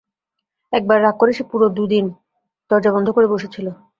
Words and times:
একবার 0.73 0.97
রাগ 1.01 1.15
করে 1.19 1.31
সে 1.33 1.43
পুরো 1.51 1.67
দুদিন 1.77 2.05
দরজা 2.71 2.91
বন্ধ 2.95 3.07
করে 3.11 3.27
বসেছিল। 3.33 3.67